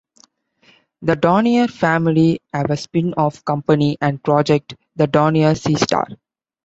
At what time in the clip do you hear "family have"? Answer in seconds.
1.69-2.71